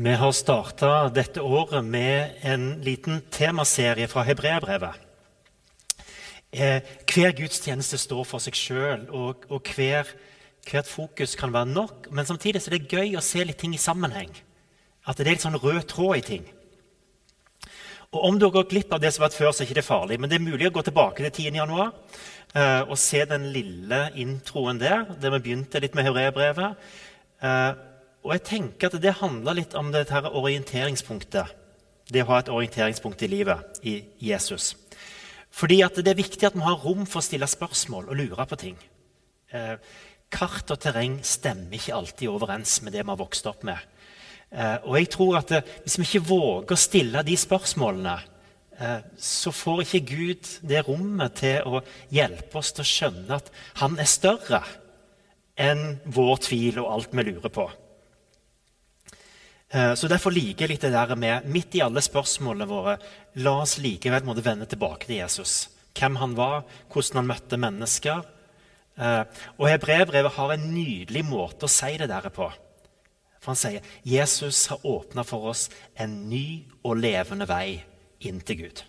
[0.00, 4.94] Vi har starta dette året med en liten temaserie fra hebreerbrevet.
[6.56, 10.08] Eh, hver gudstjeneste står for seg sjøl, og, og hver,
[10.64, 12.08] hvert fokus kan være nok.
[12.16, 14.32] Men samtidig er det gøy å se litt ting i sammenheng.
[15.04, 16.48] At det er litt sånn rød tråd i ting.
[18.14, 19.76] Og Om du har gått glipp av det som har vært før, så er det
[19.76, 20.16] ikke farlig.
[20.16, 21.60] Men det er mulig å gå tilbake til 10.
[21.60, 21.92] januar
[22.56, 26.90] eh, og se den lille introen der, der vi begynte litt med hebreerbrevet.
[27.44, 27.70] Eh,
[28.20, 31.56] og jeg tenker at det handler litt om dette orienteringspunktet.
[32.10, 34.74] Det å ha et orienteringspunkt i livet i Jesus.
[35.50, 38.58] Fordi det er viktig at vi har rom for å stille spørsmål og lure på
[38.60, 38.76] ting.
[39.50, 39.76] Eh,
[40.30, 43.78] kart og terreng stemmer ikke alltid overens med det vi har vokst opp med.
[44.50, 48.20] Eh, og jeg tror at det, Hvis vi ikke våger å stille de spørsmålene,
[48.78, 53.50] eh, så får ikke Gud det rommet til å hjelpe oss til å skjønne at
[53.74, 54.62] han er større
[55.56, 57.70] enn vår tvil og alt vi lurer på.
[59.70, 62.96] Eh, så Derfor liker jeg litt det der med midt i alle spørsmålene våre
[63.38, 65.68] la oss likevel måtte vende tilbake til Jesus.
[65.94, 68.24] Hvem han var, hvordan han møtte mennesker.
[68.98, 69.22] Eh,
[69.58, 72.50] og Hebrevbrevet har en nydelig måte å si det der på.
[73.40, 77.80] For Han sier Jesus har åpna for oss en ny og levende vei
[78.26, 78.82] inn til Gud.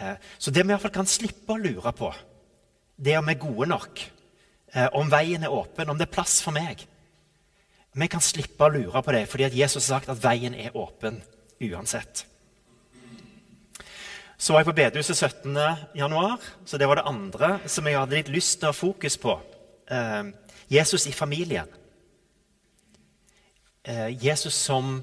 [0.00, 2.14] Eh, så det vi i hvert fall kan slippe å lure på,
[2.96, 4.00] det er om vi er gode nok,
[4.98, 6.82] om veien er åpen, om det er plass for meg.
[7.98, 11.18] Vi kan slippe å lure på det, fordi Jesus har sagt at veien er åpen
[11.64, 12.24] uansett.
[14.38, 15.56] Så var jeg på bedehuset 17.
[15.98, 19.18] januar, så det var det andre som jeg hadde litt lyst til å ha fokus
[19.18, 19.34] på.
[19.90, 20.30] Eh,
[20.70, 21.66] Jesus i familien.
[23.82, 25.00] Eh, Jesus som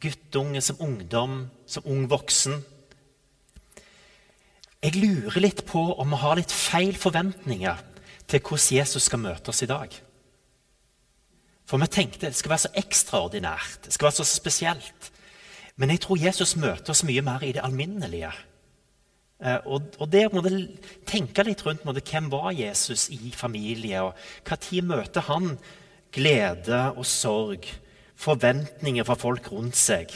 [0.00, 2.60] guttunge, som ungdom, som ung voksen.
[4.80, 7.82] Jeg lurer litt på om vi har litt feil forventninger
[8.30, 9.98] til hvordan Jesus skal møte oss i dag.
[11.70, 15.10] For vi tenkte det skal være så ekstraordinært, det skal være så spesielt.
[15.78, 18.32] Men jeg tror Jesus møter oss mye mer i det alminnelige.
[19.38, 20.50] Eh, og, og der må du
[21.08, 24.18] tenke litt rundt måtte, hvem var Jesus i familie, og
[24.48, 25.54] når møter han
[26.12, 27.70] glede og sorg,
[28.20, 30.10] forventninger fra folk rundt seg,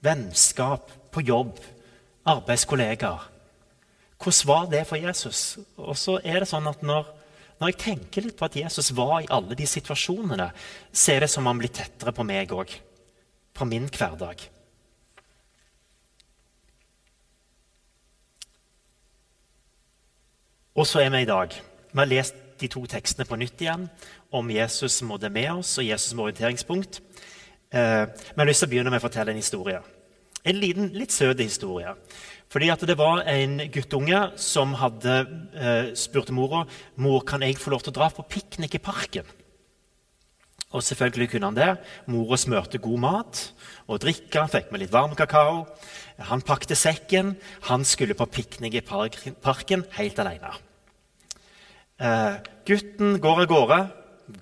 [0.00, 1.58] vennskap på jobb,
[2.24, 3.26] arbeidskollegaer?
[4.18, 5.58] Hvordan var det for Jesus?
[5.76, 7.10] Og så er det sånn at når
[7.58, 10.50] når jeg tenker litt på at Jesus var i alle de situasjonene,
[10.92, 12.70] så er det som om han blir tettere på meg òg.
[13.54, 14.44] På min hverdag.
[20.78, 21.54] Og så er vi i dag.
[21.90, 23.88] Vi har lest de to tekstene på nytt igjen
[24.34, 27.00] om Jesus som måtte med oss, og Jesus som orienteringspunkt.
[27.74, 29.80] Eh, men jeg har lyst til å begynne med å fortelle en historie.
[30.48, 31.92] En liten, litt søt historie.
[32.48, 35.16] Fordi at det var en guttunge som hadde
[35.52, 36.62] eh, spurte mora
[36.96, 39.28] mor, kan jeg få lov til å dra på piknik i parken.
[40.72, 41.68] Og selvfølgelig kunne han det.
[42.12, 43.42] Mora smørte god mat
[43.88, 44.40] og drikke.
[44.40, 45.66] Han fikk med litt varm kakao.
[46.30, 47.34] Han pakte sekken.
[47.68, 50.54] Han skulle på piknik i parken helt alene.
[52.00, 53.78] Eh, gutten går av gårde,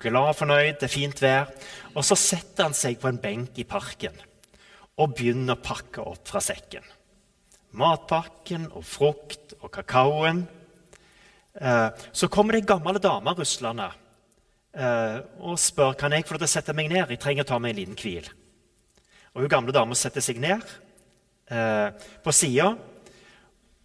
[0.03, 1.51] glad og fornøyd, det er fint vær.
[1.95, 4.15] Og så setter han seg på en benk i parken
[4.97, 6.85] og begynner å pakke opp fra sekken
[7.77, 10.43] matpakken og frukt og kakaoen.
[11.57, 13.87] Eh, så kommer det ei gammel dame ruslende
[14.77, 17.09] eh, og spør kan jeg få lov til å sette meg ned.
[17.09, 18.29] Jeg trenger å ta meg en liten hvil.
[19.33, 20.63] Og Hun gamle dama setter seg ned
[21.53, 21.89] eh,
[22.23, 22.75] på sida,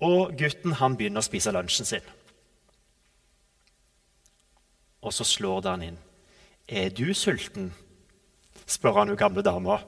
[0.03, 2.09] og gutten han begynner å spise lunsjen sin.
[5.03, 6.01] Og så slår det han inn.
[6.69, 7.73] 'Er du sulten?'
[8.67, 9.81] spør han hun gamle dama.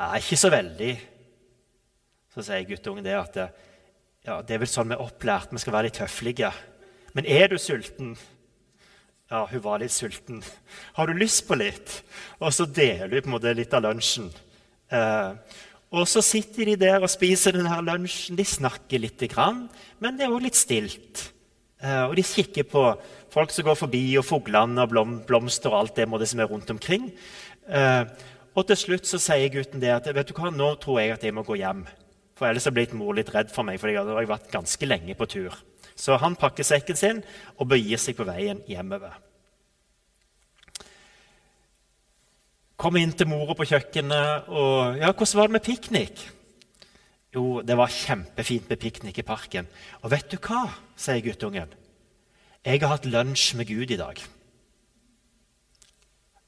[0.00, 0.98] 'Ikke så veldig',
[2.34, 3.36] så sier guttungen det at
[4.26, 6.52] ja, det er vel sånn vi er opplært, vi skal være litt høflige.
[7.16, 8.14] Men er du sulten?
[9.30, 10.42] Ja, hun var litt sulten.
[10.96, 12.00] Har du lyst på litt?
[12.40, 14.28] Og så deler vi på en måte litt av lunsjen.
[14.90, 15.36] Eh,
[15.90, 18.38] og så sitter de der og spiser denne lunsjen.
[18.38, 19.22] De snakker litt,
[19.98, 21.30] men det er òg litt stilt.
[21.80, 22.84] Eh, og de kikker på
[23.30, 26.70] folk som går forbi, og fuglene og blom, blomster og alt det som er rundt
[26.70, 27.10] omkring.
[27.68, 28.04] Eh,
[28.54, 31.24] og til slutt så sier gutten det at vet du hva, nå tror jeg at
[31.24, 31.84] jeg må gå hjem.
[32.38, 35.14] For ellers har blitt mor litt redd for meg, for jeg har vært ganske lenge
[35.18, 35.56] på tur.
[35.94, 37.20] Så han pakker sekken sin
[37.58, 39.12] og begir seg på veien hjemover.
[42.80, 46.28] Kom inn til mora på kjøkkenet og ja, 'Hvordan var det med piknik?'
[47.34, 49.68] Jo, det var kjempefint med piknik i parken.
[50.02, 50.66] Og vet du hva,
[50.96, 51.68] sier guttungen.
[52.64, 54.18] Jeg har hatt lunsj med Gud i dag.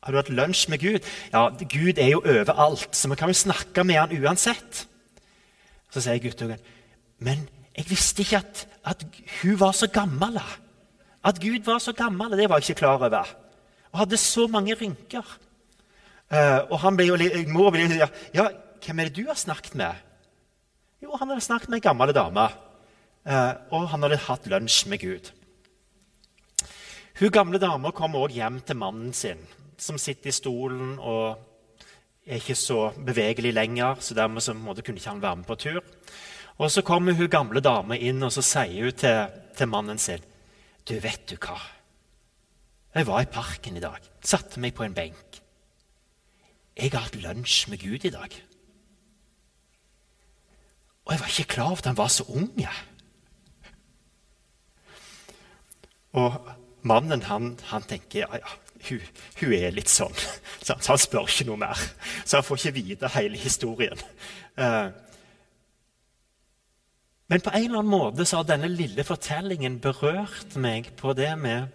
[0.02, 1.04] Har du hatt lunsj med Gud?
[1.30, 4.86] Ja, Gud er jo overalt, så vi kan jo snakke med han uansett.
[5.92, 6.58] Så sier guttungen,
[7.18, 9.04] 'Men jeg visste ikke at, at,
[9.42, 10.40] hun var så gammel.'
[11.24, 13.28] At Gud var så gammel, det var jeg ikke klar over.
[13.92, 15.38] Og hadde så mange rynker.
[16.32, 17.16] Uh, og han ble jo,
[17.52, 18.48] mor ble jo ja,
[18.82, 19.94] 'Hvem er det du har snakket med?'
[21.02, 22.48] Jo, han hadde snakket med ei gammel dame.
[23.26, 25.30] Uh, og han hadde hatt lunsj med Gud.
[27.20, 29.40] Hun gamle dama kommer også hjem til mannen sin,
[29.78, 31.38] som sitter i stolen og
[32.26, 34.00] er ikke så bevegelig lenger.
[34.00, 35.82] så dermed så måtte, kunne ikke han være med på tur.
[36.58, 39.26] Og Så kommer hun gamle dama inn og så sier hun til,
[39.56, 40.20] til mannen sin
[40.88, 41.58] Du, vet du hva?
[42.94, 44.00] Jeg var i parken i dag.
[44.24, 45.38] Satte meg på en benk.
[46.76, 48.42] Jeg har hatt lunsj med Gud i dag.
[51.04, 52.50] Og jeg var ikke klar over at han var så ung.
[56.12, 56.52] Og
[56.88, 58.54] mannen han, han tenker ja, ja,
[58.88, 59.04] hun,
[59.40, 60.14] hun, er litt sånn.
[60.64, 61.86] Så han spør ikke noe mer.
[62.24, 64.02] Så han får ikke vite hele historien.
[64.58, 64.90] Uh,
[67.32, 71.30] men på en eller annen måte så har denne lille fortellingen berørt meg på det
[71.40, 71.70] med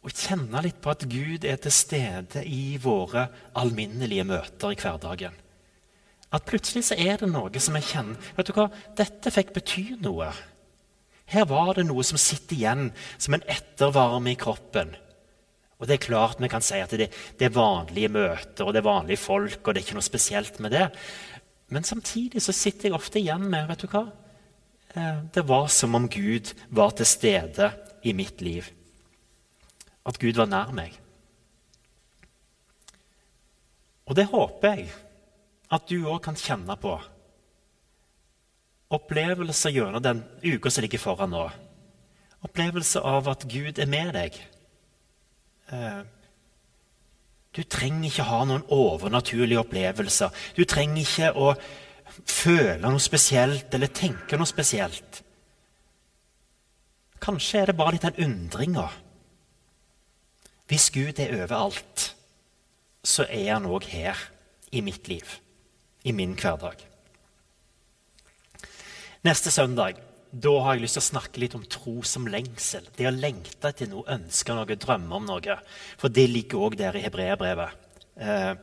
[0.00, 3.26] å kjenne litt på at Gud er til stede i våre
[3.60, 5.34] alminnelige møter i hverdagen.
[6.32, 8.68] At plutselig så er det noe som jeg kjenner Vet du hva?
[8.96, 10.30] Dette fikk bety noe.
[11.30, 14.96] Her var det noe som sitter igjen som en ettervarme i kroppen.
[15.80, 18.82] Og det er klart vi kan si at det, det, er vanlige møter og det
[18.82, 19.60] er vanlige folk.
[19.62, 20.88] og det er ikke noe spesielt med det.
[21.70, 24.08] Men samtidig så sitter jeg ofte igjen med vet du hva?
[24.94, 27.70] Eh, det var som om Gud var til stede
[28.02, 28.66] i mitt liv.
[30.04, 30.98] At Gud var nær meg.
[34.10, 34.90] Og det håper jeg
[35.70, 36.96] at du òg kan kjenne på
[38.90, 41.44] opplevelser gjennom den uka som ligger foran nå.
[42.46, 44.38] Opplevelse av at Gud er med deg.
[45.70, 46.00] Eh,
[47.54, 50.34] du trenger ikke ha noen overnaturlige opplevelser.
[50.56, 51.52] Du trenger ikke å
[52.26, 55.22] føle noe spesielt eller tenke noe spesielt.
[57.20, 58.88] Kanskje er det bare litt den undringa.
[60.70, 62.12] Hvis Gud er overalt,
[63.04, 64.18] så er han òg her
[64.72, 65.26] i mitt liv,
[66.06, 66.89] i min hverdag.
[69.20, 69.98] Neste søndag
[70.30, 72.86] da har jeg lyst til å snakke litt om tro som lengsel.
[72.96, 75.56] Det å lengte etter noe, ønske noe, drømme om noe.
[76.00, 77.74] For det ligger òg der i hebreerbrevet.
[78.16, 78.54] Eh,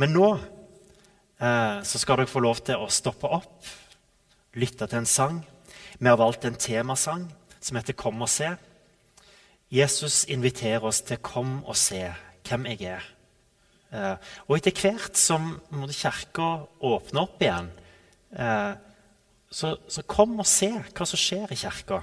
[0.00, 3.68] men nå eh, så skal dere få lov til å stoppe opp,
[4.56, 5.42] lytte til en sang.
[5.98, 7.28] Vi har valgt en temasang
[7.60, 8.56] som heter 'Kom og se'.
[9.70, 12.14] Jesus inviterer oss til 'Kom og se
[12.48, 13.08] hvem jeg er'.
[13.92, 14.16] Eh,
[14.48, 17.70] og etter hvert som Kirka åpner opp igjen,
[18.32, 18.74] eh,
[19.50, 22.02] så, så, kom og se hva som skjer i kirka.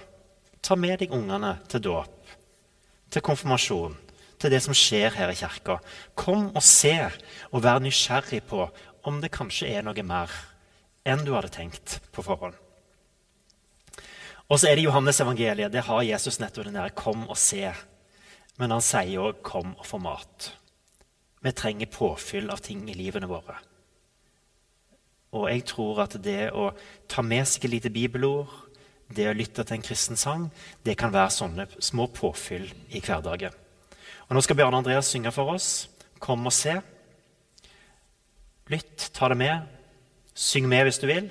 [0.66, 2.34] Ta med deg ungene til dåp,
[3.14, 3.94] til konfirmasjon,
[4.42, 5.78] til det som skjer her i kirka.
[6.18, 6.96] Kom og se
[7.52, 8.66] og vær nysgjerrig på
[9.06, 10.34] om det kanskje er noe mer
[11.06, 12.58] enn du hadde tenkt på forhånd.
[14.46, 15.74] Og så er det Johannes evangeliet.
[15.74, 17.74] Det har Jesus nettopp den der 'kom og se'.
[18.58, 20.52] Men han sier òg 'kom og få mat'.
[21.42, 23.58] Vi trenger påfyll av ting i livene våre.
[25.33, 26.69] Og jeg tror at det å
[27.12, 28.51] ta med seg et lite bibelord,
[29.16, 30.50] det å lytte til en kristen sang,
[30.86, 33.54] det kan være sånne små påfyll i hverdagen.
[34.25, 35.88] Og Nå skal Bjørn Andreas synge for oss.
[36.19, 36.80] Kom og se.
[38.72, 39.68] Lytt, ta det med.
[40.33, 41.30] Syng med hvis du vil.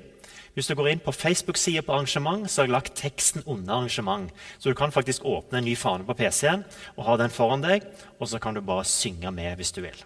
[0.55, 4.29] Hvis du går inn på Facebook-sida på arrangement, så har jeg lagt teksten under arrangement.
[4.55, 6.63] Så du kan faktisk åpne en ny fane på PC-en
[6.95, 7.83] og ha den foran deg,
[8.19, 9.99] og så kan du bare synge med hvis du vil.